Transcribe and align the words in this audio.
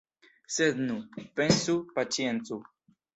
Sed 0.53 0.79
nu, 0.85 0.95
pensu, 1.41 1.75
paĉiencu. 1.99 2.59